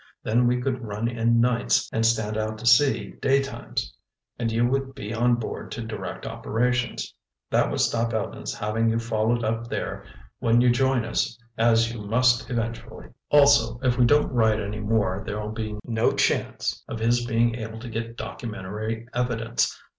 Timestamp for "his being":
16.99-17.53